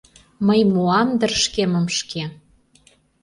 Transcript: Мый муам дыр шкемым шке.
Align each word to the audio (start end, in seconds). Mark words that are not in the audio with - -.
Мый 0.47 0.61
муам 0.73 1.09
дыр 1.19 1.31
шкемым 1.43 1.85
шке. 1.97 2.23